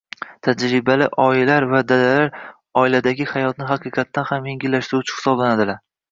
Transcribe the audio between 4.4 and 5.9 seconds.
yengillashtiruvchi hisoblanadilar.